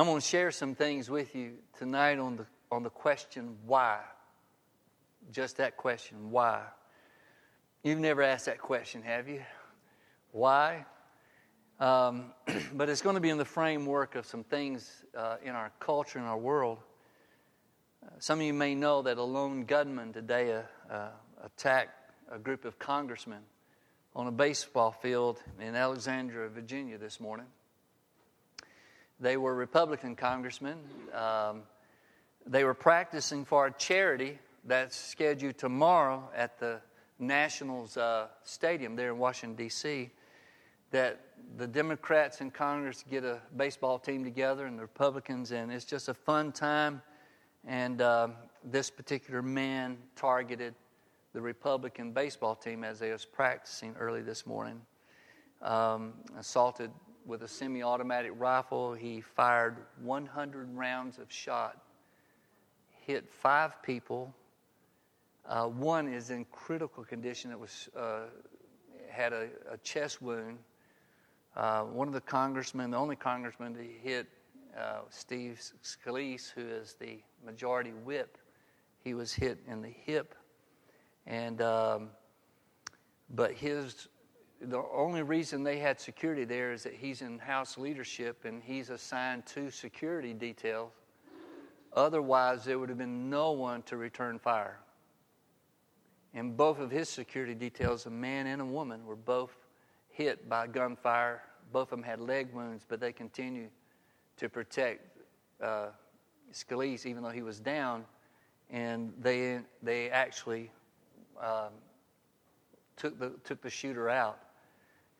[0.00, 3.98] I'm going to share some things with you tonight on the, on the question why.
[5.30, 6.62] Just that question, why?
[7.82, 9.42] You've never asked that question, have you?
[10.32, 10.86] Why?
[11.78, 12.32] Um,
[12.72, 16.18] but it's going to be in the framework of some things uh, in our culture
[16.18, 16.78] and our world.
[18.02, 21.08] Uh, some of you may know that a lone gunman today uh, uh,
[21.44, 23.42] attacked a group of congressmen
[24.16, 27.48] on a baseball field in Alexandria, Virginia this morning.
[29.20, 30.78] They were Republican congressmen.
[31.14, 31.62] Um,
[32.46, 36.80] they were practicing for a charity that's scheduled tomorrow at the
[37.18, 40.10] Nationals uh, Stadium there in Washington, D.C.
[40.90, 41.20] That
[41.58, 46.08] the Democrats in Congress get a baseball team together and the Republicans, and it's just
[46.08, 47.02] a fun time.
[47.66, 50.74] And um, this particular man targeted
[51.34, 54.80] the Republican baseball team as they was practicing early this morning.
[55.60, 56.90] Um, assaulted
[57.26, 58.94] with a semi automatic rifle.
[58.94, 61.78] He fired 100 rounds of shot,
[63.06, 64.34] hit five people.
[65.46, 67.50] Uh, one is in critical condition.
[67.50, 68.22] It was uh,
[69.08, 70.58] had a, a, chest wound.
[71.56, 74.28] Uh, one of the congressmen, the only congressman to hit
[74.78, 78.38] uh, Steve Scalise, who is the majority whip,
[79.02, 80.34] he was hit in the hip,
[81.26, 82.10] and um,
[83.30, 84.08] but his
[84.60, 88.90] the only reason they had security there is that he's in house leadership and he's
[88.90, 90.92] assigned to security details.
[91.94, 94.78] Otherwise, there would have been no one to return fire.
[96.34, 99.56] And both of his security details, a man and a woman, were both
[100.10, 101.42] hit by gunfire.
[101.72, 103.70] Both of them had leg wounds, but they continued
[104.36, 105.18] to protect
[105.60, 105.88] uh,
[106.52, 108.04] Scalise, even though he was down.
[108.68, 110.70] And they, they actually
[111.40, 111.72] um,
[112.96, 114.38] took, the, took the shooter out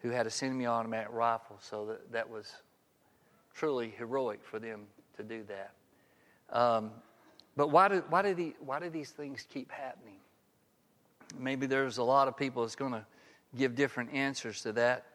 [0.03, 1.59] who had a semi-automatic rifle.
[1.61, 2.53] So that, that was
[3.55, 5.73] truly heroic for them to do that.
[6.57, 6.91] Um,
[7.57, 10.17] but why do, why, do the, why do these things keep happening?
[11.39, 13.05] Maybe there's a lot of people that's going to
[13.57, 15.07] give different answers to that.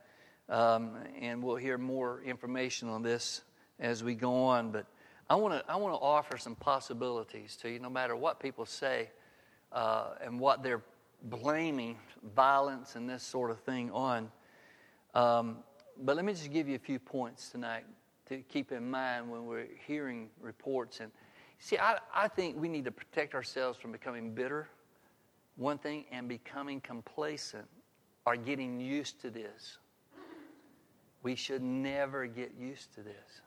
[0.47, 3.41] Um, and we'll hear more information on this
[3.79, 4.71] as we go on.
[4.71, 4.85] But
[5.29, 8.65] I want to I want to offer some possibilities to you, no matter what people
[8.65, 9.09] say
[9.71, 10.83] uh, and what they're
[11.23, 11.97] blaming
[12.35, 14.29] violence and this sort of thing on.
[15.15, 15.59] Um,
[16.03, 17.85] but let me just give you a few points tonight
[18.27, 20.99] to keep in mind when we're hearing reports.
[20.99, 21.09] And
[21.57, 24.67] see, I, I think we need to protect ourselves from becoming bitter,
[25.55, 27.65] one thing, and becoming complacent
[28.25, 29.77] or getting used to this.
[31.23, 33.41] We should never get used to this.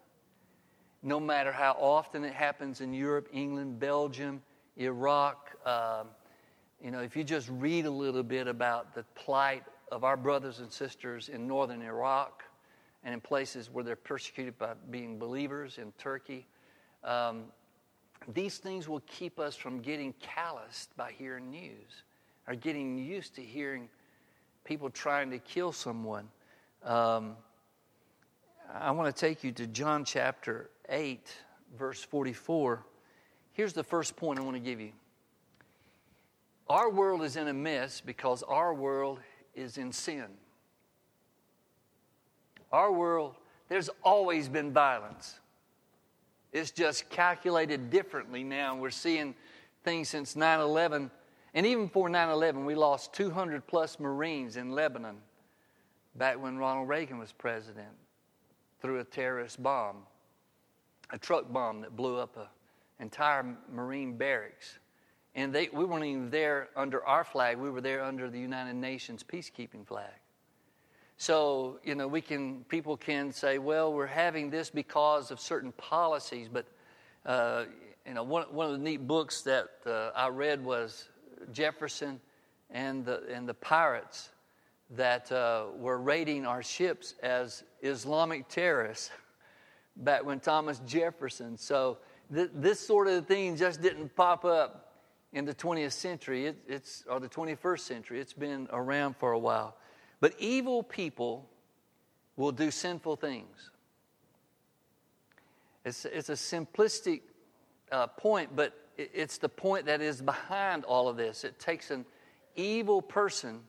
[1.02, 4.42] No matter how often it happens in Europe, England, Belgium,
[4.78, 6.08] Iraq, um,
[6.82, 10.60] you know, if you just read a little bit about the plight of our brothers
[10.60, 12.44] and sisters in northern Iraq
[13.04, 16.47] and in places where they're persecuted by being believers in Turkey.
[17.04, 17.44] Um,
[18.34, 22.03] these things will keep us from getting calloused by hearing news
[22.47, 23.88] or getting used to hearing
[24.65, 26.28] people trying to kill someone.
[26.84, 27.37] Um,
[28.75, 31.27] I want to take you to John chapter 8,
[31.78, 32.84] verse 44.
[33.53, 34.93] Here's the first point I want to give you.
[36.69, 39.21] Our world is in a mess because our world
[39.58, 40.26] is in sin.
[42.72, 43.34] Our world,
[43.69, 45.41] there's always been violence.
[46.52, 48.76] It's just calculated differently now.
[48.76, 49.34] We're seeing
[49.84, 51.10] things since 9 11.
[51.54, 55.16] And even before 9 11, we lost 200 plus Marines in Lebanon
[56.14, 57.88] back when Ronald Reagan was president
[58.80, 59.98] through a terrorist bomb,
[61.10, 62.47] a truck bomb that blew up an
[63.00, 64.78] entire Marine barracks.
[65.34, 68.75] And they, we weren't even there under our flag, we were there under the United
[68.75, 70.12] Nations peacekeeping flag.
[71.21, 75.72] So, you know, we can, people can say, well, we're having this because of certain
[75.72, 76.65] policies, but,
[77.27, 77.65] uh,
[78.06, 81.09] you know, one, one of the neat books that uh, I read was
[81.53, 82.21] Jefferson
[82.71, 84.31] and the, and the pirates
[84.91, 89.10] that uh, were raiding our ships as Islamic terrorists
[89.97, 91.56] back when Thomas Jefferson.
[91.56, 91.98] So,
[92.33, 94.87] th- this sort of thing just didn't pop up
[95.33, 98.21] in the 20th century, it, it's, or the 21st century.
[98.21, 99.77] It's been around for a while.
[100.21, 101.48] But evil people
[102.36, 103.71] will do sinful things.
[105.84, 107.22] It's, it's a simplistic
[107.92, 111.45] uh, point, but it, it's the point that is behind all of this.
[111.45, 112.04] It takes an
[112.57, 113.60] evil person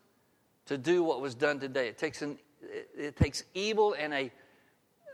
[0.65, 1.87] to do what was done today.
[1.87, 4.31] It takes, an, it, it takes evil and a,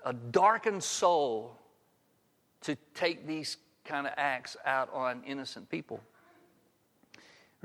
[0.06, 1.60] a darkened soul
[2.62, 6.02] to take these kind of acts out on innocent people.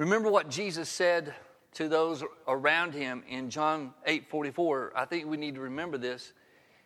[0.00, 1.34] Remember what Jesus said
[1.74, 4.94] to those around him in John 8 44.
[4.96, 6.32] I think we need to remember this.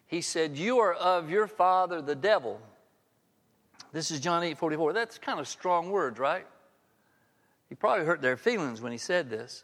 [0.08, 2.61] He said, You are of your father, the devil,
[3.93, 4.93] This is John 8 44.
[4.94, 6.44] That's kind of strong words, right?
[7.69, 9.62] He probably hurt their feelings when he said this.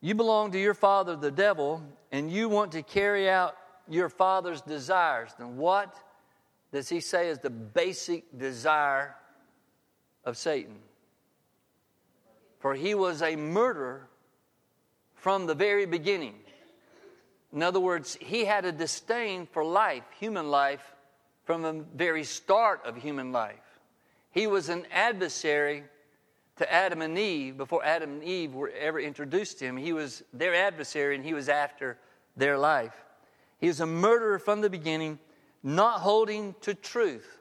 [0.00, 3.54] You belong to your father, the devil, and you want to carry out
[3.86, 5.32] your father's desires.
[5.38, 5.94] Then what
[6.72, 9.14] does he say is the basic desire
[10.24, 10.78] of Satan?
[12.62, 14.08] For he was a murderer
[15.16, 16.36] from the very beginning.
[17.52, 20.94] In other words, he had a disdain for life, human life,
[21.42, 23.80] from the very start of human life.
[24.30, 25.82] He was an adversary
[26.58, 29.76] to Adam and Eve before Adam and Eve were ever introduced to him.
[29.76, 31.98] He was their adversary and he was after
[32.36, 32.94] their life.
[33.58, 35.18] He is a murderer from the beginning,
[35.64, 37.40] not holding to truth.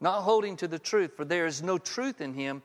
[0.00, 2.62] Not holding to the truth, for there is no truth in him.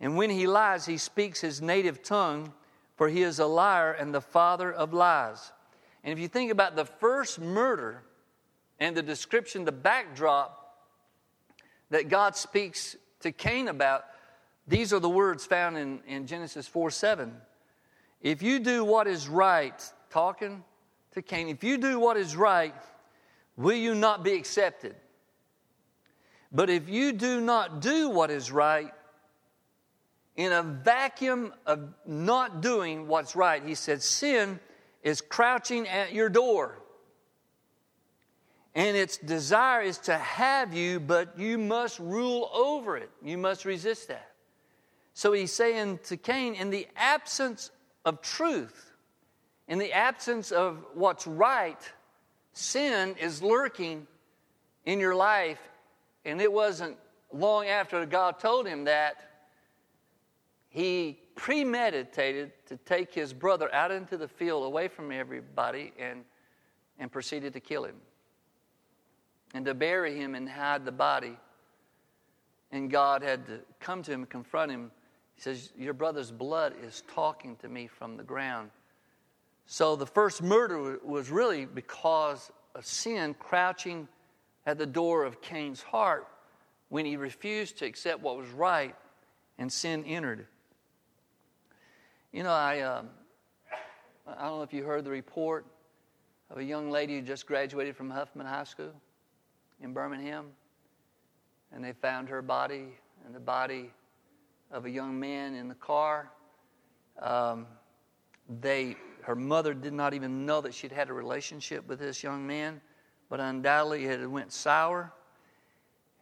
[0.00, 2.52] And when he lies, he speaks his native tongue,
[2.96, 5.52] for he is a liar and the father of lies.
[6.04, 8.02] And if you think about the first murder
[8.78, 10.76] and the description, the backdrop
[11.90, 14.04] that God speaks to Cain about,
[14.66, 17.34] these are the words found in, in Genesis 4 7.
[18.20, 20.62] If you do what is right, talking
[21.12, 22.74] to Cain, if you do what is right,
[23.56, 24.94] will you not be accepted?
[26.52, 28.92] But if you do not do what is right,
[30.38, 34.60] in a vacuum of not doing what's right, he said, sin
[35.02, 36.78] is crouching at your door.
[38.72, 43.10] And its desire is to have you, but you must rule over it.
[43.20, 44.30] You must resist that.
[45.12, 47.72] So he's saying to Cain, in the absence
[48.04, 48.92] of truth,
[49.66, 51.82] in the absence of what's right,
[52.52, 54.06] sin is lurking
[54.86, 55.58] in your life.
[56.24, 56.96] And it wasn't
[57.32, 59.24] long after God told him that,
[60.78, 66.24] he premeditated to take his brother out into the field away from everybody and,
[66.98, 67.96] and proceeded to kill him
[69.54, 71.36] and to bury him and hide the body.
[72.70, 74.90] And God had to come to him and confront him
[75.38, 78.70] he says, Your brother's blood is talking to me from the ground.
[79.66, 84.08] So the first murder was really because of sin crouching
[84.66, 86.26] at the door of Cain's heart
[86.88, 88.96] when he refused to accept what was right
[89.58, 90.48] and sin entered.
[92.30, 93.08] You know, I, um,
[94.26, 95.64] I don't know if you heard the report
[96.50, 98.92] of a young lady who just graduated from Huffman High School
[99.80, 100.48] in Birmingham,
[101.72, 102.88] and they found her body,
[103.24, 103.90] and the body
[104.70, 106.30] of a young man in the car.
[107.22, 107.66] Um,
[108.60, 112.46] they, her mother did not even know that she'd had a relationship with this young
[112.46, 112.82] man,
[113.30, 115.14] but undoubtedly it went sour,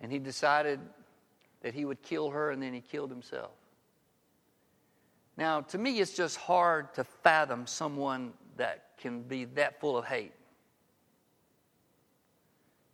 [0.00, 0.78] and he decided
[1.62, 3.55] that he would kill her, and then he killed himself.
[5.36, 10.06] Now, to me, it's just hard to fathom someone that can be that full of
[10.06, 10.32] hate.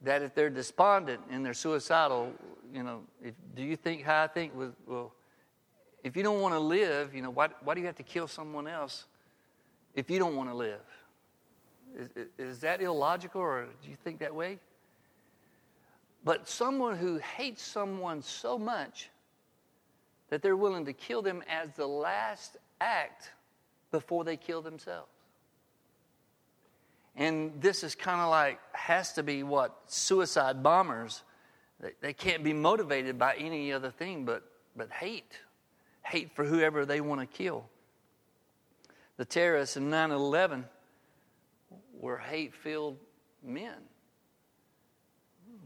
[0.02, 2.32] That if they're despondent and they're suicidal,
[2.74, 4.52] you know, if, do you think how I think?
[4.86, 5.12] Well,
[6.02, 8.26] if you don't want to live, you know, why, why do you have to kill
[8.26, 9.04] someone else
[9.94, 10.80] if you don't want to live?
[11.96, 12.08] Is,
[12.38, 14.58] is that illogical or do you think that way?
[16.24, 19.10] But someone who hates someone so much
[20.32, 23.32] that they're willing to kill them as the last act
[23.90, 25.10] before they kill themselves.
[27.14, 31.22] And this is kind of like, has to be what suicide bombers,
[31.80, 34.42] they, they can't be motivated by any other thing but,
[34.74, 35.38] but hate
[36.02, 37.66] hate for whoever they want to kill.
[39.18, 40.64] The terrorists in 9 11
[42.00, 42.96] were hate filled
[43.44, 43.76] men.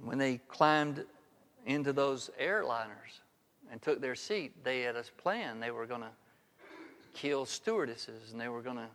[0.02, 1.04] When they climbed
[1.66, 3.20] into those airliners
[3.70, 5.60] and took their seat, they had a plan.
[5.60, 6.10] They were going to
[7.14, 8.88] kill stewardesses and they were going to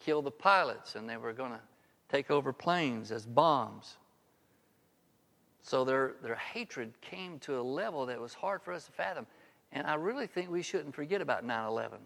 [0.00, 1.60] kill the pilots and they were going to
[2.08, 3.96] take over planes as bombs.
[5.62, 9.26] So their, their hatred came to a level that was hard for us to fathom.
[9.72, 11.98] And I really think we shouldn't forget about 9 11.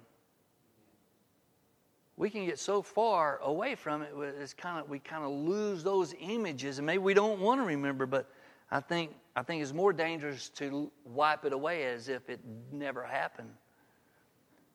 [2.17, 5.83] We can get so far away from it, it's kind of, we kind of lose
[5.83, 8.31] those images, and maybe we don't want to remember, but
[8.71, 13.05] I think, I think it's more dangerous to wipe it away as if it never
[13.05, 13.51] happened.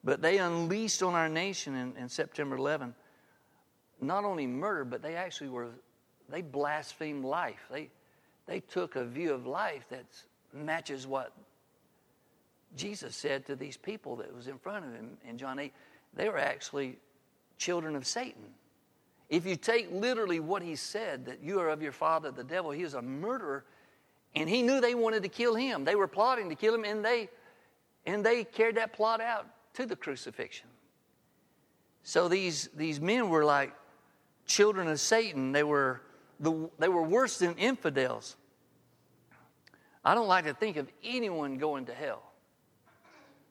[0.03, 2.93] But they unleashed on our nation in, in September 11
[4.01, 5.69] not only murder, but they actually were,
[6.29, 7.65] they blasphemed life.
[7.71, 7.89] They,
[8.45, 10.05] they took a view of life that
[10.53, 11.31] matches what
[12.75, 15.73] Jesus said to these people that was in front of him in John 8,
[16.13, 16.97] they were actually
[17.57, 18.43] children of Satan.
[19.29, 22.71] If you take literally what he said, that you are of your father, the devil,
[22.71, 23.65] he is a murderer,
[24.35, 25.85] and he knew they wanted to kill him.
[25.85, 27.29] They were plotting to kill him, and they,
[28.05, 30.67] and they carried that plot out to the crucifixion.
[32.03, 33.73] So these, these men were like
[34.45, 35.51] children of Satan.
[35.51, 36.01] They were,
[36.39, 38.35] the, they were worse than infidels.
[40.03, 42.21] I don't like to think of anyone going to hell.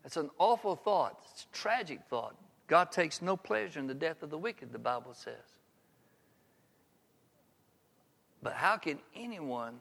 [0.03, 1.19] That's an awful thought.
[1.33, 2.37] It's a tragic thought.
[2.67, 5.35] God takes no pleasure in the death of the wicked, the Bible says.
[8.43, 9.79] But how can anyone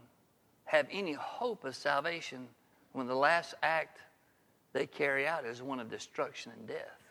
[0.65, 2.47] have any hope of salvation
[2.93, 3.99] when the last act
[4.73, 7.03] they carry out is one of destruction and death?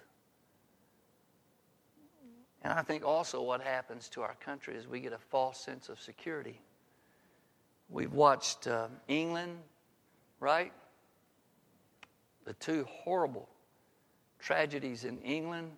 [2.62, 5.88] And I think also what happens to our country is we get a false sense
[5.88, 6.60] of security.
[7.88, 9.58] We've watched uh, England,
[10.38, 10.72] right?
[12.44, 13.48] The two horrible
[14.38, 15.72] tragedies in England.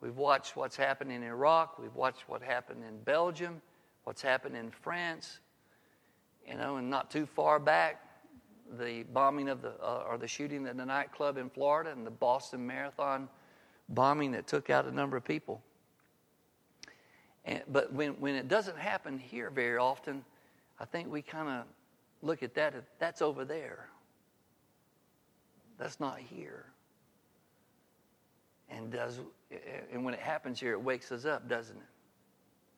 [0.00, 1.78] We've watched what's happened in Iraq.
[1.78, 3.60] We've watched what happened in Belgium,
[4.04, 5.40] what's happened in France.
[6.48, 8.02] You know, and not too far back,
[8.78, 12.10] the bombing of the, uh, or the shooting at the nightclub in Florida and the
[12.10, 13.28] Boston Marathon
[13.90, 15.62] bombing that took out a number of people.
[17.44, 20.24] And, but when, when it doesn't happen here very often,
[20.80, 21.64] I think we kind of
[22.22, 23.88] look at that, that's over there.
[25.78, 26.66] That's not here.
[28.70, 29.20] And does
[29.92, 31.82] and when it happens here, it wakes us up, doesn't it?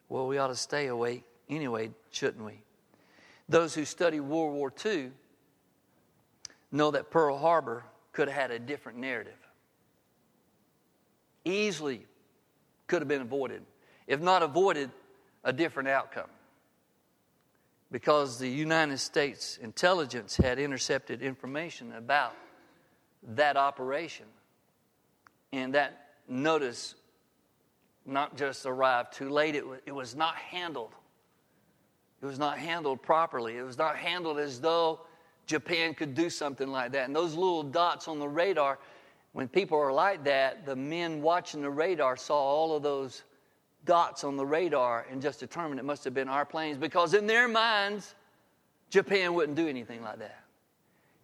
[0.09, 2.62] Well, we ought to stay awake anyway, shouldn't we?
[3.50, 5.11] Those who study World War II
[6.71, 9.35] know that Pearl Harbor could have had a different narrative.
[11.45, 12.07] Easily
[12.87, 13.62] could have been avoided.
[14.07, 14.92] If not avoided,
[15.42, 16.30] a different outcome.
[17.90, 22.37] Because the United States intelligence had intercepted information about
[23.35, 24.26] that operation.
[25.52, 26.95] And that notice
[28.07, 30.95] not just arrived too late, it was, not handled.
[32.23, 33.57] It was not handled properly.
[33.57, 35.00] It was not handled as though
[35.47, 37.07] Japan could do something like that.
[37.07, 38.79] And those little dots on the radar,
[39.33, 43.25] when people are like that, the men watching the radar saw all of those
[43.85, 47.27] dots on the radar and just determined it must have been our planes because in
[47.27, 48.15] their minds,
[48.91, 50.45] Japan wouldn't do anything like that.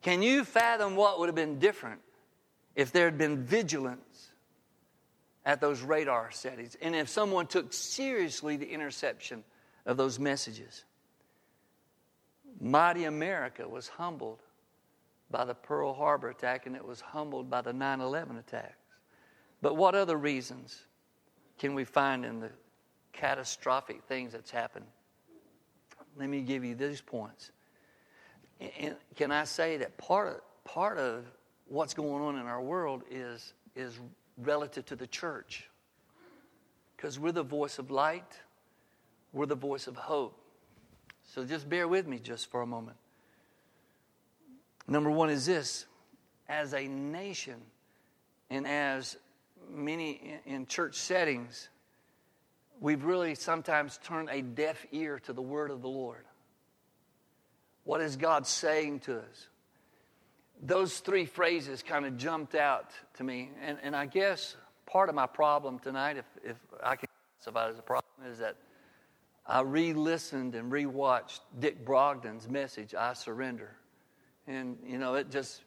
[0.03, 2.01] Can you fathom what would have been different
[2.75, 4.31] if there had been vigilance
[5.45, 9.45] at those radar settings and if someone took seriously the interception
[9.85, 10.85] of those messages?
[12.61, 14.43] Mighty America was humbled
[15.31, 18.77] by the Pearl Harbor attack and it was humbled by the 9 11 attacks.
[19.63, 20.85] But what other reasons
[21.59, 22.51] can we find in the
[23.13, 24.87] catastrophic things that's happened?
[26.17, 27.51] Let me give you these points.
[28.81, 31.25] And can I say that part of, part of
[31.67, 34.01] what's going on in our world is, is
[34.39, 35.69] relative to the church?
[36.97, 38.41] Because we're the voice of light,
[39.33, 40.41] we're the voice of hope.
[41.37, 42.97] So just bear with me just for a moment.
[44.89, 45.85] Number one is this
[46.49, 47.61] as a nation
[48.49, 49.19] and as
[49.71, 51.69] many in church settings,
[52.81, 56.25] we've really sometimes turned a deaf ear to the word of the Lord.
[57.85, 59.49] What is God saying to us?
[60.63, 63.51] Those three phrases kind of jumped out to me.
[63.61, 67.11] And, and I guess part of my problem tonight, if, if I can
[67.43, 68.57] classify it as a problem, is that
[69.49, 73.77] I re listened and re watched Dick Brogden's message, I Surrender.
[74.47, 75.63] And, you know, it just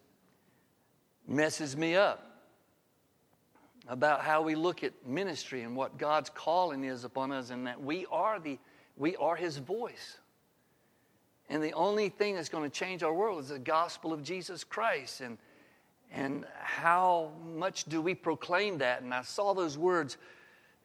[1.27, 2.25] messes me up
[3.87, 7.81] about how we look at ministry and what God's calling is upon us, and that
[7.81, 8.57] we are, the,
[8.97, 10.17] we are His voice.
[11.49, 14.63] And the only thing that's going to change our world is the gospel of Jesus
[14.63, 15.21] Christ.
[15.21, 15.37] And,
[16.11, 19.01] and how much do we proclaim that?
[19.01, 20.17] And I saw those words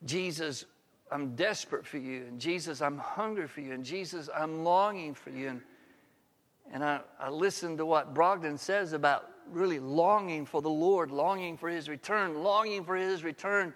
[0.05, 0.65] Jesus,
[1.11, 2.25] I'm desperate for you.
[2.29, 3.73] And Jesus, I'm hungry for you.
[3.73, 5.49] And Jesus, I'm longing for you.
[5.49, 5.61] And,
[6.73, 11.57] and I, I listened to what Brogden says about really longing for the Lord, longing
[11.57, 13.75] for his return, longing for his return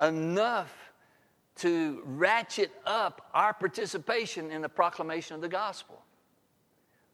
[0.00, 0.72] enough
[1.56, 6.00] to ratchet up our participation in the proclamation of the gospel.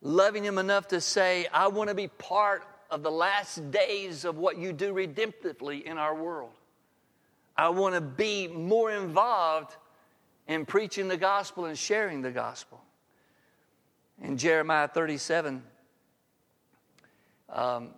[0.03, 4.37] Loving him enough to say, I want to be part of the last days of
[4.37, 6.53] what you do redemptively in our world.
[7.57, 9.77] I want to be more involved
[10.49, 12.81] in preaching the gospel and sharing the gospel.
[14.21, 15.63] In Jeremiah 37,
[17.51, 17.91] um,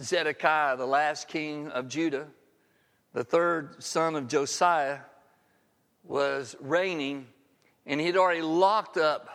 [0.00, 2.26] Zedekiah, the last king of Judah,
[3.14, 5.00] the third son of Josiah,
[6.04, 7.26] was reigning,
[7.86, 9.28] and he'd already locked up,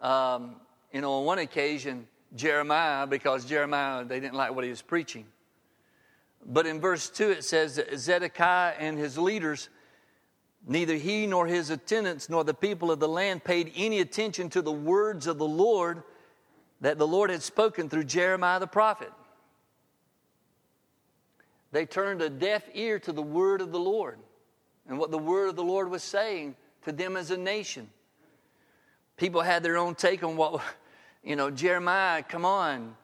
[0.00, 0.56] um,
[0.92, 5.26] you know, on one occasion, Jeremiah, because Jeremiah, they didn't like what he was preaching.
[6.46, 9.70] But in verse 2, it says that Zedekiah and his leaders,
[10.66, 14.62] neither he nor his attendants nor the people of the land paid any attention to
[14.62, 16.02] the words of the Lord
[16.80, 19.10] that the Lord had spoken through Jeremiah the prophet.
[21.72, 24.18] They turned a deaf ear to the word of the Lord
[24.86, 27.88] and what the word of the Lord was saying to them as a nation.
[29.16, 30.62] People had their own take on what
[31.24, 32.94] you know, Jeremiah, come on.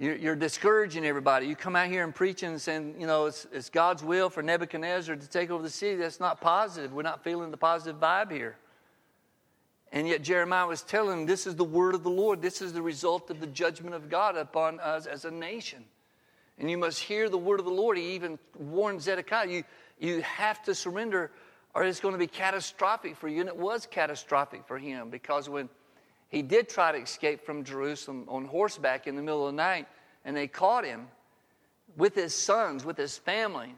[0.00, 1.48] You're, discouraging everybody.
[1.48, 4.44] You come out here and preaching and saying, you know, it's, it's God's will for
[4.44, 5.96] Nebuchadnezzar to take over the city.
[5.96, 6.92] That's not positive.
[6.92, 8.56] We're not feeling the positive vibe here.
[9.90, 12.40] And yet Jeremiah was telling him, this is the word of the Lord.
[12.40, 15.84] This is the result of the judgment of God upon us as a nation.
[16.58, 17.96] And you must hear the word of the Lord.
[17.96, 19.64] He even warned Zedekiah, you,
[19.98, 21.32] you have to surrender
[21.74, 23.40] or it's going to be catastrophic for you.
[23.40, 25.68] And it was catastrophic for him because when
[26.28, 29.86] he did try to escape from Jerusalem on horseback in the middle of the night,
[30.24, 31.08] and they caught him
[31.96, 33.74] with his sons, with his family.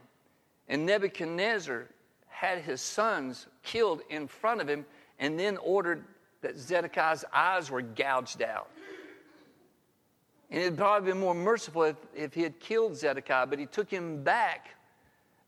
[0.68, 1.86] And Nebuchadnezzar
[2.28, 4.84] had his sons killed in front of him
[5.18, 6.04] and then ordered
[6.40, 8.70] that Zedekiah's eyes were gouged out.
[10.50, 13.88] And it'd probably been more merciful if, if he had killed Zedekiah, but he took
[13.88, 14.70] him back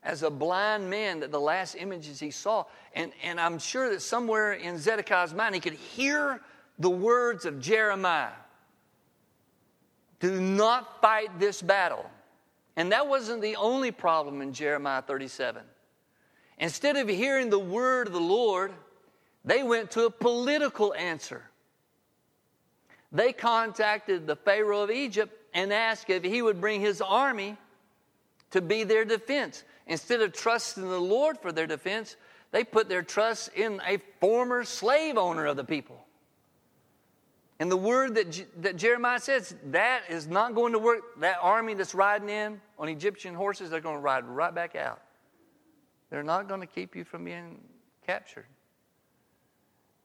[0.03, 2.65] as a blind man that the last images he saw.
[2.95, 6.41] And, and I'm sure that somewhere in Zedekiah's mind, he could hear
[6.79, 8.31] the words of Jeremiah
[10.19, 12.09] Do not fight this battle.
[12.75, 15.61] And that wasn't the only problem in Jeremiah 37.
[16.57, 18.71] Instead of hearing the word of the Lord,
[19.45, 21.43] they went to a political answer.
[23.11, 27.57] They contacted the Pharaoh of Egypt and asked if he would bring his army
[28.51, 29.63] to be their defense.
[29.85, 32.15] Instead of trusting the Lord for their defense,
[32.51, 36.02] they put their trust in a former slave owner of the people.
[37.63, 41.17] And the word that, that Jeremiah says, that is not going to work.
[41.21, 44.99] That army that's riding in on Egyptian horses, they're going to ride right back out.
[46.09, 47.61] They're not going to keep you from being
[48.05, 48.47] captured.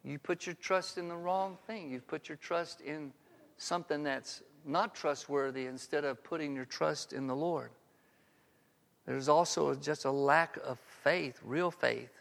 [0.05, 1.91] You put your trust in the wrong thing.
[1.91, 3.13] You've put your trust in
[3.57, 7.73] something that's not trustworthy instead of putting your trust in the Lord.
[9.05, 12.13] There's also just a lack of faith, real faith,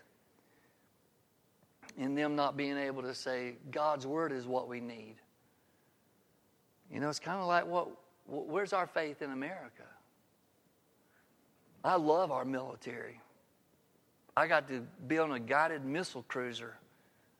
[1.95, 5.17] in them not being able to say, God's word is what we need.
[6.91, 7.89] You know, it's kind of like what,
[8.27, 9.83] where's our faith in America?
[11.83, 13.19] I love our military.
[14.35, 16.75] I got to be on a guided missile cruiser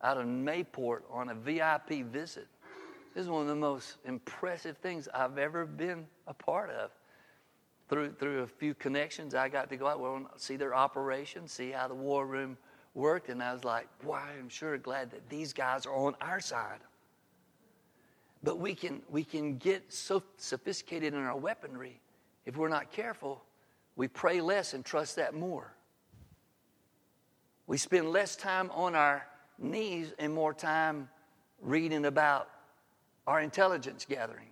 [0.02, 2.48] out of Mayport on a VIP visit.
[3.14, 6.92] This is one of the most impressive things I've ever been a part of.
[7.90, 11.72] Through, through a few connections, I got to go out and see their operation, see
[11.72, 12.58] how the war room
[12.94, 16.40] worked, and I was like, boy, I'm sure glad that these guys are on our
[16.40, 16.80] side.
[18.48, 22.00] But we can, we can get so sophisticated in our weaponry.
[22.46, 23.44] If we're not careful,
[23.98, 25.74] we pray less and trust that more.
[27.66, 29.28] We spend less time on our
[29.60, 31.10] knees and more time
[31.62, 32.48] reading about
[33.28, 34.48] our intelligence gathering.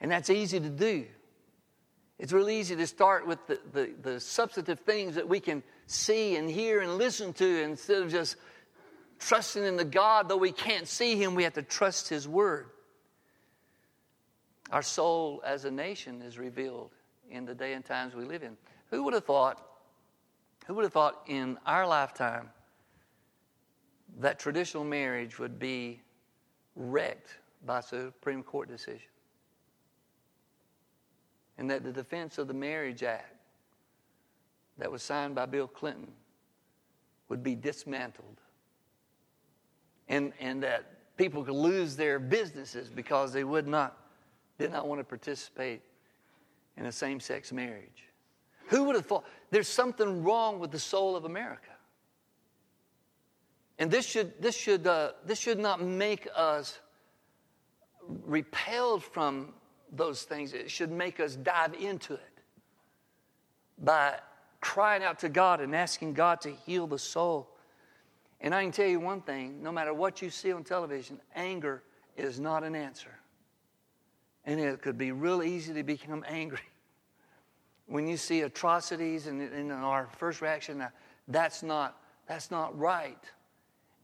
[0.00, 1.06] And that's easy to do.
[2.18, 6.34] It's really easy to start with the, the, the, substantive things that we can see
[6.34, 8.34] and hear and listen to instead of just
[9.20, 12.70] trusting in the God, though we can't see Him, we have to trust His Word.
[14.70, 16.92] Our soul as a nation is revealed
[17.30, 18.56] in the day and times we live in.
[18.90, 19.66] Who would have thought,
[20.66, 22.50] who would have thought in our lifetime
[24.18, 26.00] that traditional marriage would be
[26.76, 29.08] wrecked by a Supreme Court decision?
[31.58, 33.34] And that the defense of the Marriage Act
[34.78, 36.08] that was signed by Bill Clinton
[37.28, 38.40] would be dismantled.
[40.08, 43.96] And, and that people could lose their businesses because they would not
[44.60, 45.80] did not want to participate
[46.76, 48.04] in a same sex marriage.
[48.68, 51.70] Who would have thought there's something wrong with the soul of America?
[53.78, 56.78] And this should, this should, uh, this should not make us
[58.06, 59.54] repelled from
[59.92, 60.52] those things.
[60.52, 62.20] It should make us dive into it
[63.78, 64.18] by
[64.60, 67.48] crying out to God and asking God to heal the soul.
[68.42, 71.82] And I can tell you one thing no matter what you see on television, anger
[72.14, 73.19] is not an answer.
[74.44, 76.60] And it could be real easy to become angry.
[77.86, 80.90] When you see atrocities, and, and our first reaction, uh,
[81.28, 83.18] that's not, that's not right.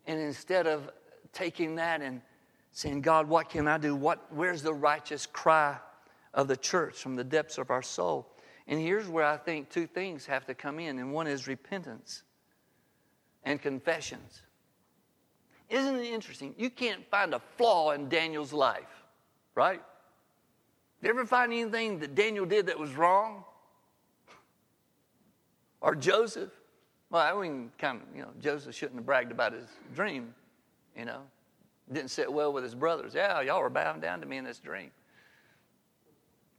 [0.06, 0.90] And instead of
[1.32, 2.20] taking that and
[2.72, 3.94] saying, God, what can I do?
[3.94, 5.78] What, where's the righteous cry
[6.34, 8.28] of the church from the depths of our soul?
[8.66, 12.24] And here's where I think two things have to come in, and one is repentance
[13.44, 14.42] and confessions.
[15.70, 16.54] Isn't it interesting?
[16.58, 19.04] You can't find a flaw in Daniel's life,
[19.54, 19.82] right?
[21.06, 23.44] You ever find anything that Daniel did that was wrong?
[25.80, 26.50] Or Joseph?
[27.10, 30.34] Well, I mean, kind of, you know, Joseph shouldn't have bragged about his dream,
[30.98, 31.20] you know.
[31.92, 33.14] Didn't sit well with his brothers.
[33.14, 34.90] Yeah, y'all were bowing down to me in this dream.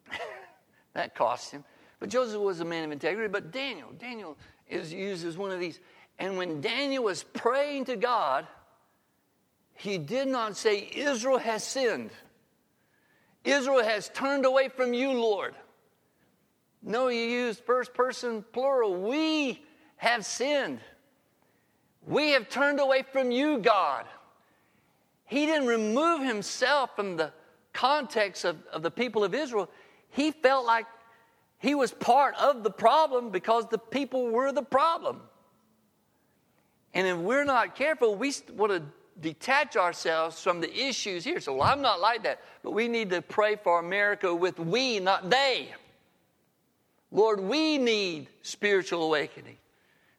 [0.94, 1.66] that cost him.
[2.00, 3.28] But Joseph was a man of integrity.
[3.28, 4.38] But Daniel, Daniel
[4.70, 5.82] is used as one of these.
[6.20, 8.48] And when Daniel was praying to God,
[9.74, 12.12] he did not say, Israel has sinned.
[13.44, 15.56] Israel has turned away from you, Lord.
[16.82, 18.96] No, you use first person plural.
[18.96, 19.64] We
[19.98, 20.80] have sinned.
[22.06, 24.06] We have turned away from you, God.
[25.26, 27.34] He didn't remove himself from the
[27.74, 29.70] context of, of the people of Israel.
[30.10, 30.86] He felt like
[31.60, 35.22] he was part of the problem because the people were the problem.
[36.94, 38.84] And if we're not careful, we want to
[39.22, 41.40] detach ourselves from the issues here.
[41.40, 45.00] So, well, I'm not like that, but we need to pray for America with we,
[45.00, 45.70] not they.
[47.12, 49.58] Lord, we need spiritual awakening.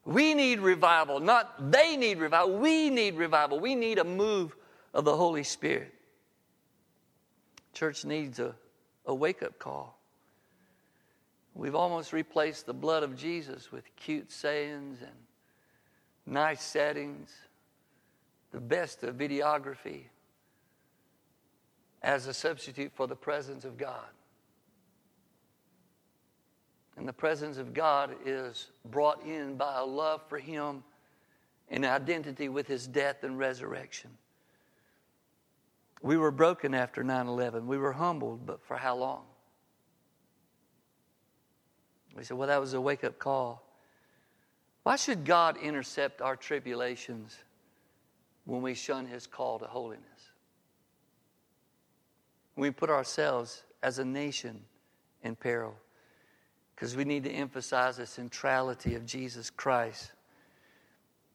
[0.04, 2.56] We need revival, not they need revival.
[2.56, 3.60] We need revival.
[3.60, 4.56] We need a move
[4.94, 5.92] of the Holy Spirit.
[7.74, 8.54] Church needs a,
[9.04, 9.98] a wake up call.
[11.54, 15.12] We've almost replaced the blood of Jesus with cute sayings and
[16.24, 17.30] nice settings,
[18.52, 20.04] the best of videography
[22.02, 24.06] as a substitute for the presence of God.
[26.96, 30.82] And the presence of God is brought in by a love for Him
[31.68, 34.10] and identity with His death and resurrection.
[36.02, 37.66] We were broken after 9 11.
[37.66, 39.24] We were humbled, but for how long?
[42.16, 43.64] We said, well, that was a wake up call.
[44.82, 47.36] Why should God intercept our tribulations
[48.48, 50.18] when we shun His call to holiness?
[52.58, 54.60] we put ourselves as a nation
[55.22, 55.74] in peril
[56.74, 60.12] because we need to emphasize the centrality of Jesus Christ.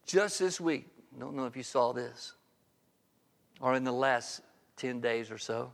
[0.05, 2.33] Just this week, I don't know if you saw this,
[3.61, 4.41] or in the last
[4.77, 5.71] 10 days or so,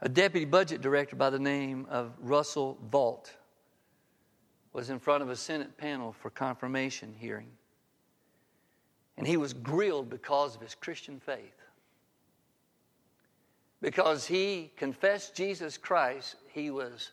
[0.00, 3.32] a deputy budget director by the name of Russell Vought
[4.72, 7.50] was in front of a Senate panel for confirmation hearing.
[9.18, 11.54] And he was grilled because of his Christian faith.
[13.80, 17.12] Because he confessed Jesus Christ, he was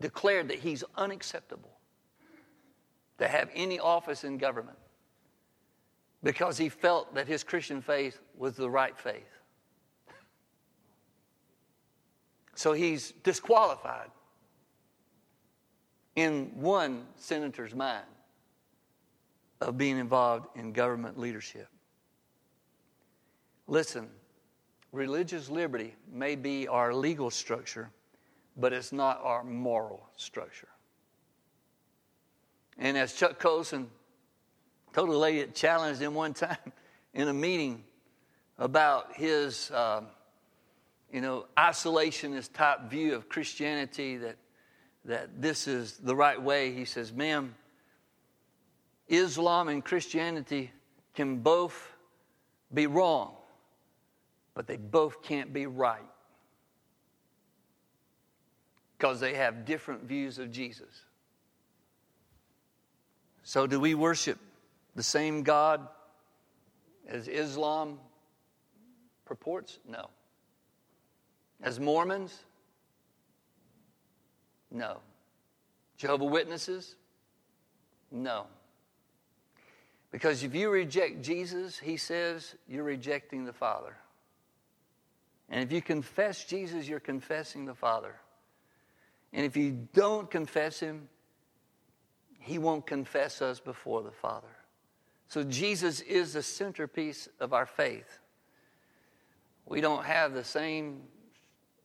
[0.00, 1.70] declared that he's unacceptable
[3.18, 4.78] to have any office in government
[6.22, 9.28] because he felt that his Christian faith was the right faith.
[12.54, 14.10] So he's disqualified
[16.14, 18.04] in one senator's mind
[19.62, 21.68] of being involved in government leadership.
[23.66, 24.08] Listen,
[24.92, 27.90] religious liberty may be our legal structure
[28.56, 30.68] but it's not our moral structure.
[32.78, 33.88] And as Chuck Colson
[34.92, 36.72] told a lady that challenged him one time
[37.14, 37.84] in a meeting
[38.58, 40.06] about his, um,
[41.12, 44.36] you know, isolationist type view of Christianity that,
[45.04, 47.54] that this is the right way, he says, ma'am,
[49.12, 50.72] Islam and Christianity
[51.14, 51.94] can both
[52.72, 53.34] be wrong,
[54.54, 56.00] but they both can't be right
[58.96, 61.04] because they have different views of Jesus.
[63.42, 64.38] So, do we worship
[64.94, 65.86] the same God
[67.06, 67.98] as Islam
[69.26, 69.78] purports?
[69.86, 70.08] No.
[71.62, 72.44] As Mormons?
[74.70, 75.00] No.
[75.98, 76.96] Jehovah Witnesses?
[78.10, 78.46] No.
[80.12, 83.96] Because if you reject Jesus, he says you're rejecting the Father.
[85.48, 88.14] And if you confess Jesus, you're confessing the Father.
[89.32, 91.08] And if you don't confess him,
[92.38, 94.54] he won't confess us before the Father.
[95.28, 98.18] So Jesus is the centerpiece of our faith.
[99.64, 101.02] We don't have the same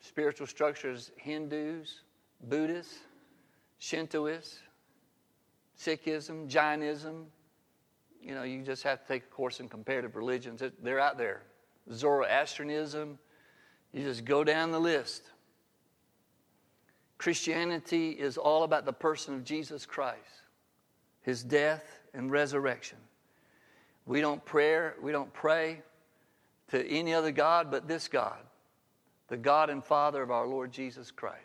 [0.01, 2.01] spiritual structure as Hindus,
[2.49, 2.99] Buddhists,
[3.79, 4.57] Shintoists,
[5.79, 7.27] Sikhism, Jainism.
[8.21, 10.61] You know, you just have to take a course in comparative religions.
[10.81, 11.43] They're out there.
[11.91, 13.17] Zoroastrianism.
[13.93, 15.23] You just go down the list.
[17.17, 20.43] Christianity is all about the person of Jesus Christ,
[21.21, 22.99] his death and resurrection.
[24.05, 25.81] We don't pray, we don't pray
[26.69, 28.37] to any other God but this God,
[29.29, 31.41] the God and Father of our Lord Jesus Christ.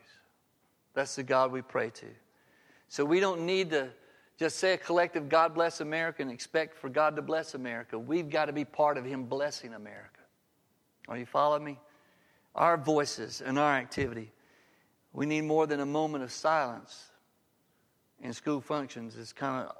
[0.94, 2.06] That's the God we pray to.
[2.88, 3.88] So we don't need to
[4.42, 7.98] just say a collective God bless America and expect for God to bless America.
[7.98, 10.20] We've got to be part of Him blessing America.
[11.08, 11.78] Are you following me?
[12.54, 14.32] Our voices and our activity
[15.12, 17.10] we need more than a moment of silence
[18.22, 19.16] in school functions.
[19.16, 19.76] It's kind of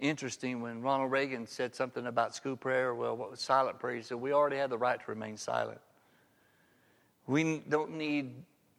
[0.00, 2.94] interesting when Ronald Reagan said something about school prayer.
[2.94, 3.96] Well, what was silent prayer?
[3.96, 5.80] He said, We already have the right to remain silent.
[7.26, 8.34] We don't need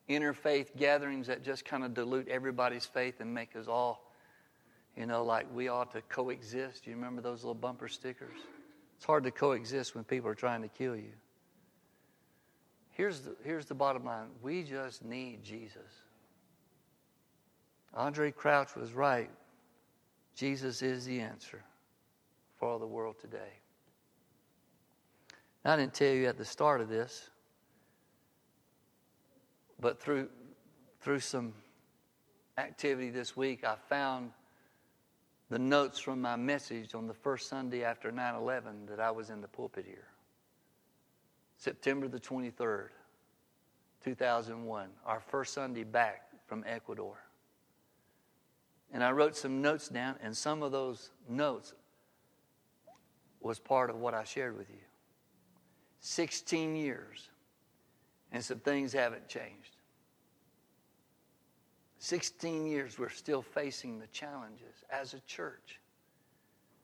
[0.09, 4.08] interfaith gatherings that just kind of dilute everybody's faith and make us all,
[4.99, 6.85] you know, like we ought to coexist.
[6.85, 8.37] You remember those little bumper stickers?
[8.97, 11.13] It's hard to coexist when people are trying to kill you.
[12.91, 16.03] here's the, here's the bottom line we just need Jesus.
[17.97, 19.29] Andraé Crouch was right.
[20.35, 21.63] Jesus is the answer
[22.57, 23.53] for all the world today.
[25.63, 27.29] I didn't tell you at the start of this,
[29.79, 30.27] but through,
[30.99, 31.53] through some
[32.57, 34.31] activity this week, I found
[35.49, 39.29] the notes from my message on the first Sunday after 9 11 that I was
[39.29, 40.07] in the pulpit here.
[41.57, 42.89] September the 23rd,
[44.03, 47.17] 2001, our first Sunday back from Ecuador.
[48.93, 51.73] And I wrote some notes down, and some of those notes
[53.41, 54.77] was part of what I shared with you.
[55.99, 57.29] 16 years,
[58.31, 59.75] and some things haven't changed.
[61.99, 65.79] 16 years, we're still facing the challenges as a church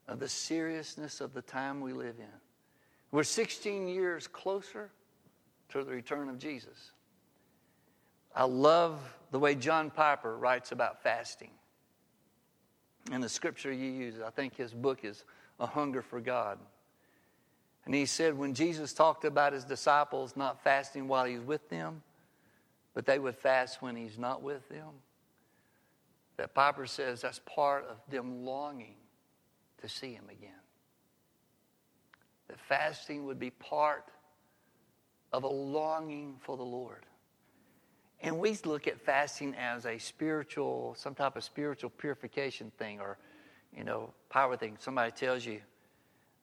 [0.08, 2.39] of the seriousness of the time we live in.
[3.12, 4.91] We're 16 years closer
[5.69, 6.91] to the return of Jesus.
[8.36, 8.99] I love
[9.32, 11.51] the way John Piper writes about fasting.
[13.12, 15.23] And the scripture you use, I think his book is
[15.62, 16.60] A Hunger for God.
[17.86, 22.01] And he said when Jesus talked about his disciples not fasting while he's with them,
[22.95, 24.89] but they would fast when he's not with them,
[26.38, 28.95] that Piper says that's part of them longing
[29.81, 30.49] to see him again.
[32.47, 34.05] That fasting would be part
[35.34, 37.05] of a longing for the Lord.
[38.21, 43.17] And we look at fasting as a spiritual, some type of spiritual purification thing or,
[43.75, 44.77] you know, power thing.
[44.79, 45.60] Somebody tells you,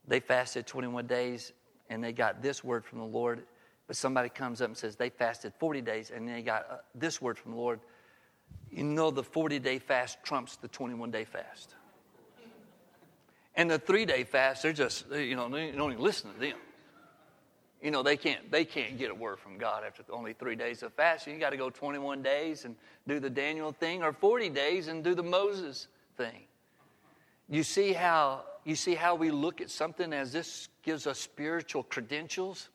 [0.07, 1.53] they fasted 21 days
[1.89, 3.43] and they got this word from the Lord.
[3.87, 7.21] But somebody comes up and says they fasted 40 days and they got uh, this
[7.21, 7.81] word from the Lord.
[8.71, 11.75] You know, the 40 day fast trumps the 21 day fast.
[13.55, 16.57] And the three day fast, they're just, you know, they don't even listen to them.
[17.83, 20.85] You know, they can't, they can't get a word from God after only three days
[20.85, 21.35] of fasting.
[21.35, 22.77] You got to go 21 days and
[23.09, 26.43] do the Daniel thing, or 40 days and do the Moses thing.
[27.49, 31.83] You see how you see how we look at something as this gives us spiritual
[31.83, 32.69] credentials?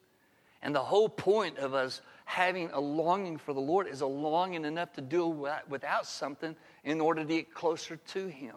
[0.67, 4.65] And the whole point of us having a longing for the Lord is a longing
[4.65, 5.25] enough to do
[5.69, 8.55] without something in order to get closer to Him.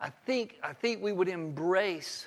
[0.00, 2.26] I think, I think we would embrace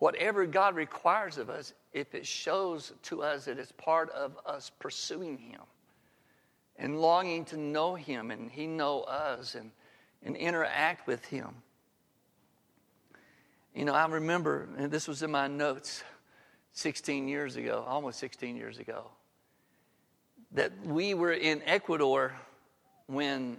[0.00, 4.72] whatever God requires of us if it shows to us that it's part of us
[4.80, 5.60] pursuing Him
[6.76, 9.70] and longing to know Him and He know us and,
[10.24, 11.54] and interact with Him.
[13.76, 16.02] You know, I remember, and this was in my notes
[16.78, 19.06] 16 years ago, almost 16 years ago,
[20.52, 22.32] that we were in Ecuador
[23.08, 23.56] when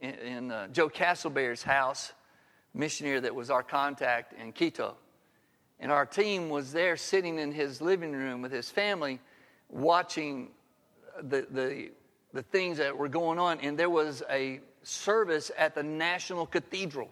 [0.00, 2.14] in, in uh, Joe Castleberry's house,
[2.72, 4.96] missionary that was our contact in Quito.
[5.78, 9.20] And our team was there sitting in his living room with his family
[9.68, 10.48] watching
[11.24, 11.90] the, the,
[12.32, 13.60] the things that were going on.
[13.60, 17.10] And there was a service at the National Cathedral.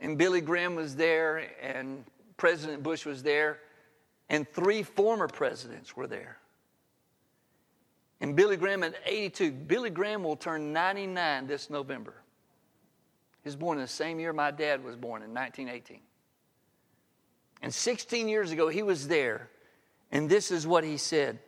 [0.00, 2.04] And Billy Graham was there, and
[2.38, 3.58] President Bush was there,
[4.28, 6.38] and three former presidents were there.
[8.20, 9.52] And Billy Graham at 82.
[9.52, 12.14] Billy Graham will turn 99 this November.
[13.42, 16.00] He was born in the same year my dad was born in 1918.
[17.62, 19.48] And 16 years ago, he was there,
[20.10, 21.38] and this is what he said.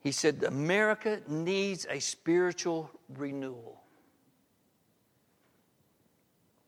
[0.00, 3.82] He said, America needs a spiritual renewal.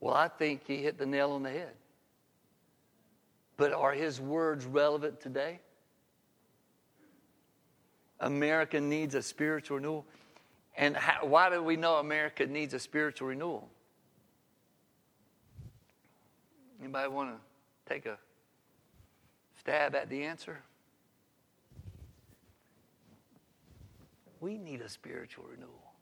[0.01, 1.75] Well, I think he hit the nail on the head.
[3.61, 5.61] But are his words relevant today?
[8.19, 10.07] America needs a spiritual renewal.
[10.79, 13.69] And how, why do we know America needs a spiritual renewal?
[16.81, 18.17] Anybody want to take a
[19.59, 20.63] stab at the answer?
[24.41, 25.93] We need a spiritual renewal.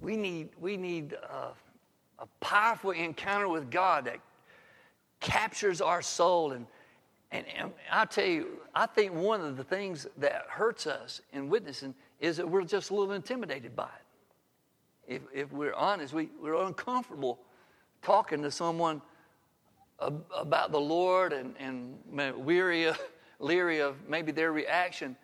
[0.00, 1.48] We need, we need uh,
[2.20, 4.20] a powerful encounter with God that
[5.20, 6.52] captures our soul.
[6.52, 6.66] And,
[7.30, 11.48] and, and i tell you, I think one of the things that hurts us in
[11.48, 15.14] witnessing is that we're just a little intimidated by it.
[15.14, 17.40] If, if we're honest, we, we're uncomfortable
[18.02, 19.02] talking to someone
[19.98, 21.98] about the Lord and, and
[22.44, 22.98] weary of,
[23.38, 25.16] leery of maybe their reaction.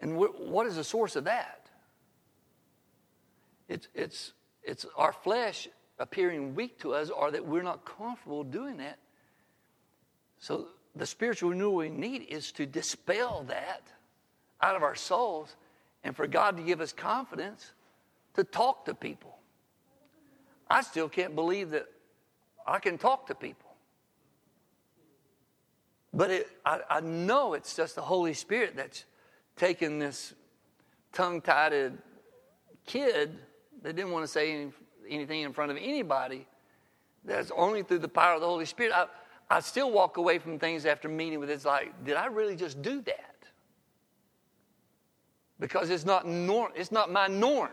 [0.00, 1.68] And what is the source of that?
[3.68, 8.76] It's, it's, it's our flesh appearing weak to us or that we're not comfortable doing
[8.78, 8.98] that.
[10.38, 13.82] So the spiritual renewal we need is to dispel that
[14.60, 15.56] out of our souls
[16.04, 17.72] and for God to give us confidence
[18.34, 19.36] to talk to people.
[20.68, 21.86] I still can't believe that
[22.66, 23.70] I can talk to people.
[26.12, 29.04] But it, I, I know it's just the Holy Spirit that's
[29.56, 30.34] taken this
[31.12, 31.92] tongue tied
[32.86, 33.38] kid
[33.82, 34.72] that didn't want to say any,
[35.08, 36.46] anything in front of anybody.
[37.24, 38.92] That's only through the power of the Holy Spirit.
[38.94, 39.06] I,
[39.48, 41.54] I still walk away from things after meeting with it.
[41.54, 43.34] It's like, did I really just do that?
[45.60, 47.70] Because it's not norm, it's not my norm.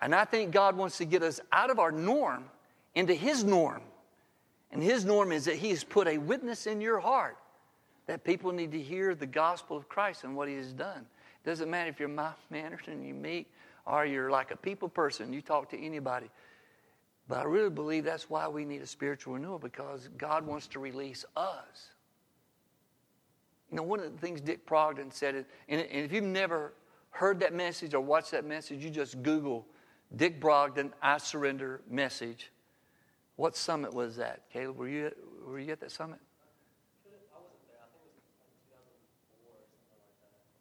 [0.00, 2.44] And I think God wants to get us out of our norm
[2.94, 3.82] into His norm.
[4.70, 7.36] And His norm is that He has put a witness in your heart
[8.06, 11.06] that people need to hear the gospel of Christ and what He has done.
[11.44, 13.46] It doesn't matter if you're mild mannered and you meet,
[13.86, 16.28] or you're like a people person, you talk to anybody.
[17.28, 20.78] But I really believe that's why we need a spiritual renewal because God wants to
[20.78, 21.90] release us.
[23.70, 26.72] You know, one of the things Dick Brogden said, and if you've never
[27.10, 29.66] heard that message or watched that message, you just Google
[30.16, 32.50] Dick Brogden, I Surrender message.
[33.36, 34.42] What summit was that?
[34.50, 35.14] Caleb, were you,
[35.46, 36.18] were you at that summit?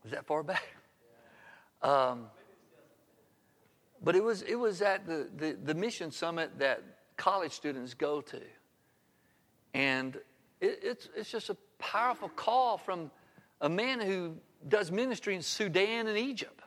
[0.04, 0.64] Was that far back?
[1.82, 2.28] Um,
[4.04, 6.84] but it was, it was at the, the, the, mission summit that
[7.16, 8.42] college students go to.
[9.74, 10.16] And
[10.62, 13.12] it, it's, it's just a powerful call from
[13.62, 14.36] a man who
[14.68, 16.62] does ministry in Sudan and Egypt.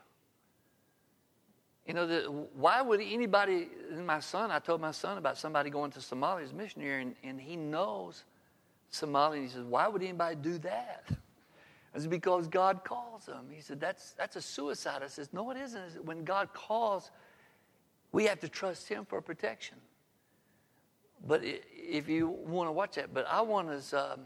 [1.86, 2.20] You know, the,
[2.54, 3.68] why would anybody,
[4.04, 7.40] my son, I told my son about somebody going to Somalia as missionary, and, and
[7.40, 8.24] he knows
[8.92, 9.34] Somalia.
[9.34, 11.08] And he says, why would anybody do that?
[11.94, 13.46] It's because God calls them.
[13.52, 15.02] He said, that's, that's a suicide.
[15.02, 16.04] I says, no, it isn't.
[16.04, 17.10] When God calls,
[18.12, 19.76] we have to trust Him for protection.
[21.26, 24.20] But if you want to watch that, but I want us, um,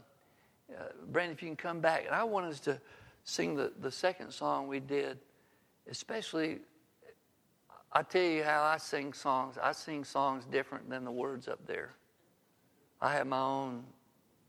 [0.71, 2.79] uh, Brandon, if you can come back, and I want us to
[3.23, 5.17] sing the, the second song we did,
[5.89, 6.59] especially
[7.91, 9.57] I tell you how I sing songs.
[9.61, 11.93] I sing songs different than the words up there.
[13.01, 13.85] I have my own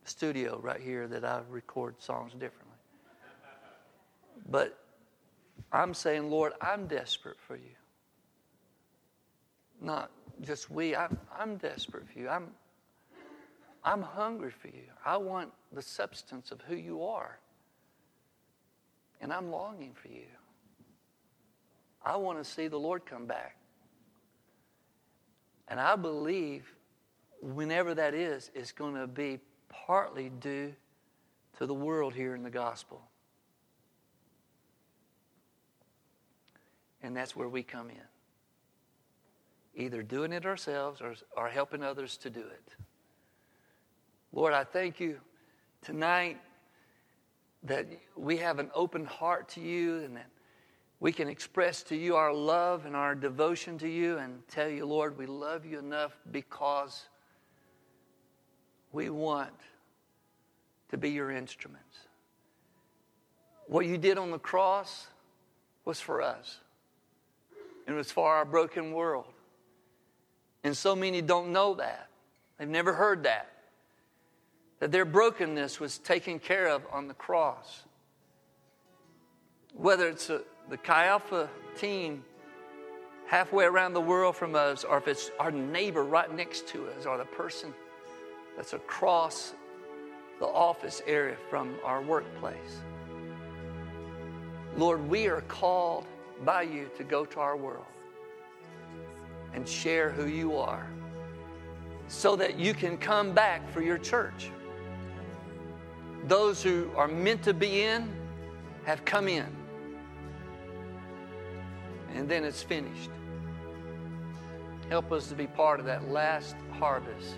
[0.05, 2.66] studio right here that I record songs differently.
[4.49, 4.79] But
[5.73, 7.75] I'm saying, Lord, I'm desperate for you.
[9.81, 12.29] Not just we, I'm, I'm desperate for you.
[12.29, 12.49] I'm,
[13.85, 14.85] I'm hungry for you.
[15.05, 17.39] I want the substance of who you are.
[19.21, 20.27] And I'm longing for you.
[22.05, 23.57] I want to see the Lord come back.
[25.69, 26.73] And I believe
[27.41, 30.75] whenever that is, it's going to be partly due
[31.59, 33.03] to the world here in the gospel.
[37.07, 37.97] And that's where we come in.
[39.77, 42.75] Either doing it ourselves or, or helping others to do it.
[44.33, 45.21] Lord, I thank you
[45.83, 46.39] tonight
[47.63, 50.27] that we have an open heart to you and that
[50.99, 54.85] we can express to you our love and our devotion to you and tell you,
[54.85, 57.05] Lord, we love you enough because
[58.91, 59.55] we want
[60.89, 61.99] to be your instruments.
[63.69, 65.07] What you did on the cross
[65.85, 66.59] was for us,
[67.87, 69.33] it was for our broken world.
[70.65, 72.09] And so many don't know that.
[72.59, 73.51] They've never heard that.
[74.81, 77.85] That their brokenness was taken care of on the cross.
[79.75, 82.25] Whether it's a the Chi Alpha team
[83.27, 87.07] halfway around the world from us, or if it's our neighbor right next to us,
[87.07, 87.73] or the person
[88.57, 89.55] that's across
[90.39, 92.81] the office area from our workplace.
[94.77, 96.07] Lord, we are called
[96.45, 97.87] by you to go to our world
[99.55, 100.87] and share who you are
[102.09, 104.51] so that you can come back for your church.
[106.25, 108.13] Those who are meant to be in
[108.85, 109.47] have come in
[112.15, 113.11] and then it's finished.
[114.89, 117.35] Help us to be part of that last harvest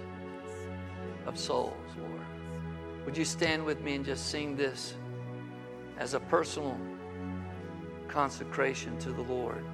[1.27, 2.27] of souls, Lord.
[3.05, 4.95] Would you stand with me and just sing this
[5.99, 6.79] as a personal
[8.09, 9.65] consecration to the Lord?